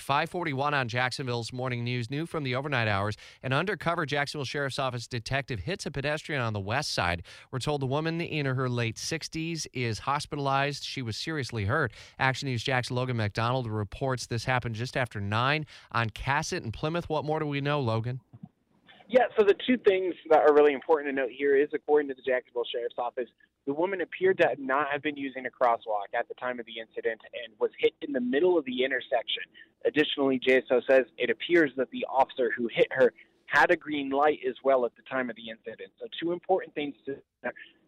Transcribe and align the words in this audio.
541 0.00 0.74
on 0.74 0.88
Jacksonville's 0.88 1.52
morning 1.52 1.84
news. 1.84 2.10
New 2.10 2.26
from 2.26 2.44
the 2.44 2.54
overnight 2.54 2.88
hours. 2.88 3.16
An 3.42 3.52
undercover 3.52 4.06
Jacksonville 4.06 4.44
Sheriff's 4.44 4.78
Office 4.78 5.06
detective 5.06 5.60
hits 5.60 5.86
a 5.86 5.90
pedestrian 5.90 6.40
on 6.40 6.52
the 6.52 6.60
west 6.60 6.92
side. 6.92 7.22
We're 7.50 7.58
told 7.58 7.82
the 7.82 7.86
woman 7.86 8.20
in 8.20 8.46
her 8.46 8.68
late 8.68 8.96
60s 8.96 9.66
is 9.72 10.00
hospitalized. 10.00 10.84
She 10.84 11.02
was 11.02 11.16
seriously 11.16 11.64
hurt. 11.64 11.92
Action 12.18 12.48
News 12.48 12.62
Jax 12.62 12.90
Logan 12.90 13.16
MacDonald 13.16 13.66
reports 13.66 14.26
this 14.26 14.44
happened 14.44 14.74
just 14.74 14.96
after 14.96 15.20
9 15.20 15.66
on 15.92 16.10
Cassat 16.10 16.62
and 16.62 16.72
Plymouth. 16.72 17.08
What 17.08 17.24
more 17.24 17.38
do 17.38 17.46
we 17.46 17.60
know, 17.60 17.80
Logan? 17.80 18.20
Yeah, 19.10 19.24
so 19.38 19.42
the 19.42 19.56
two 19.66 19.78
things 19.78 20.14
that 20.28 20.40
are 20.40 20.52
really 20.52 20.74
important 20.74 21.08
to 21.08 21.16
note 21.16 21.30
here 21.32 21.56
is, 21.56 21.70
according 21.72 22.08
to 22.08 22.14
the 22.14 22.20
Jacksonville 22.20 22.66
Sheriff's 22.70 22.98
Office, 22.98 23.28
the 23.66 23.72
woman 23.72 24.02
appeared 24.02 24.36
to 24.38 24.54
not 24.58 24.88
have 24.92 25.02
been 25.02 25.16
using 25.16 25.46
a 25.46 25.48
crosswalk 25.48 26.12
at 26.14 26.28
the 26.28 26.34
time 26.34 26.60
of 26.60 26.66
the 26.66 26.78
incident 26.78 27.18
and 27.32 27.54
was 27.58 27.70
hit 27.78 27.94
in 28.02 28.12
the 28.12 28.20
middle 28.20 28.58
of 28.58 28.66
the 28.66 28.84
intersection. 28.84 29.42
Additionally, 29.86 30.38
JSO 30.38 30.82
says 30.86 31.04
it 31.16 31.30
appears 31.30 31.72
that 31.78 31.90
the 31.90 32.04
officer 32.10 32.50
who 32.54 32.68
hit 32.70 32.88
her 32.90 33.14
had 33.46 33.70
a 33.70 33.76
green 33.76 34.10
light 34.10 34.40
as 34.46 34.56
well 34.62 34.84
at 34.84 34.94
the 34.96 35.02
time 35.10 35.30
of 35.30 35.36
the 35.36 35.48
incident. 35.48 35.90
So, 35.98 36.06
two 36.22 36.32
important 36.32 36.74
things 36.74 36.94
to. 37.06 37.16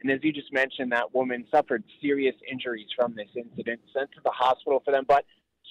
And 0.00 0.12
as 0.12 0.20
you 0.22 0.32
just 0.32 0.52
mentioned, 0.52 0.92
that 0.92 1.12
woman 1.12 1.44
suffered 1.50 1.82
serious 2.00 2.36
injuries 2.48 2.86
from 2.94 3.16
this 3.16 3.28
incident, 3.34 3.80
sent 3.92 4.12
to 4.12 4.20
the 4.22 4.30
hospital 4.30 4.80
for 4.84 4.92
them, 4.92 5.04
but 5.08 5.24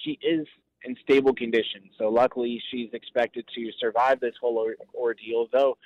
she 0.03 0.19
is 0.21 0.45
in 0.87 0.95
stable 1.03 1.33
condition. 1.33 1.81
So 1.97 2.09
luckily, 2.09 2.61
she's 2.71 2.89
expected 2.93 3.45
to 3.53 3.71
survive 3.79 4.19
this 4.19 4.33
whole 4.41 4.57
or- 4.57 4.75
ordeal. 4.95 5.47
Though, 5.51 5.77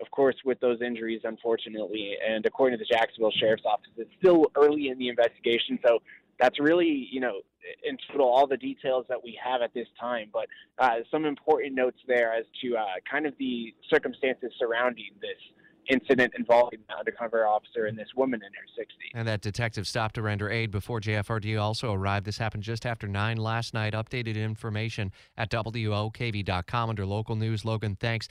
of 0.00 0.10
course, 0.10 0.36
with 0.44 0.60
those 0.60 0.80
injuries, 0.82 1.22
unfortunately, 1.24 2.16
and 2.26 2.44
according 2.46 2.78
to 2.78 2.84
the 2.84 2.94
Jacksonville 2.94 3.32
Sheriff's 3.32 3.64
Office, 3.64 3.90
it's 3.96 4.10
still 4.18 4.46
early 4.56 4.88
in 4.88 4.98
the 4.98 5.08
investigation. 5.08 5.78
So 5.84 6.00
that's 6.38 6.60
really, 6.60 7.08
you 7.10 7.20
know, 7.20 7.40
in 7.84 7.96
total 8.08 8.28
all 8.28 8.46
the 8.46 8.56
details 8.56 9.06
that 9.08 9.22
we 9.22 9.38
have 9.42 9.62
at 9.62 9.72
this 9.72 9.88
time. 9.98 10.28
But 10.32 10.46
uh, 10.78 10.96
some 11.10 11.24
important 11.24 11.74
notes 11.74 11.98
there 12.06 12.32
as 12.32 12.44
to 12.62 12.76
uh, 12.76 12.84
kind 13.10 13.26
of 13.26 13.34
the 13.38 13.74
circumstances 13.88 14.52
surrounding 14.58 15.10
this 15.20 15.38
incident 15.88 16.32
involving 16.38 16.80
the 16.88 16.96
undercover 16.96 17.46
officer 17.46 17.86
and 17.86 17.98
this 17.98 18.08
woman 18.16 18.40
in 18.42 18.52
her 18.52 18.82
60s. 18.82 19.10
And 19.14 19.26
that 19.28 19.40
detective 19.40 19.86
stopped 19.86 20.14
to 20.16 20.22
render 20.22 20.50
aid 20.50 20.70
before 20.70 21.00
JFRD 21.00 21.60
also 21.60 21.92
arrived. 21.92 22.26
This 22.26 22.38
happened 22.38 22.62
just 22.62 22.86
after 22.86 23.08
9 23.08 23.36
last 23.36 23.74
night. 23.74 23.94
Updated 23.94 24.36
information 24.36 25.12
at 25.36 25.50
WOKV.com 25.50 26.90
under 26.90 27.06
local 27.06 27.36
news. 27.36 27.64
Logan, 27.64 27.96
thanks. 27.96 28.28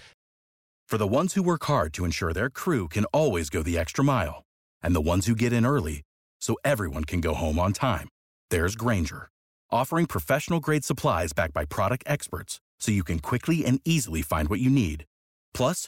For 0.87 0.97
the 0.97 1.07
ones 1.07 1.35
who 1.35 1.43
work 1.43 1.63
hard 1.63 1.93
to 1.93 2.03
ensure 2.03 2.33
their 2.33 2.49
crew 2.49 2.89
can 2.89 3.05
always 3.05 3.49
go 3.49 3.63
the 3.63 3.77
extra 3.77 4.03
mile, 4.03 4.43
and 4.81 4.93
the 4.93 5.01
ones 5.01 5.25
who 5.25 5.35
get 5.35 5.53
in 5.53 5.65
early 5.65 6.01
so 6.41 6.57
everyone 6.65 7.05
can 7.05 7.21
go 7.21 7.33
home 7.33 7.57
on 7.59 7.71
time, 7.71 8.09
there's 8.49 8.75
Grainger, 8.75 9.29
offering 9.69 10.05
professional 10.05 10.59
grade 10.59 10.83
supplies 10.83 11.31
backed 11.31 11.53
by 11.53 11.63
product 11.63 12.03
experts 12.07 12.59
so 12.77 12.91
you 12.91 13.05
can 13.05 13.19
quickly 13.19 13.63
and 13.63 13.79
easily 13.85 14.21
find 14.21 14.49
what 14.49 14.59
you 14.59 14.69
need. 14.69 15.05
Plus, 15.53 15.87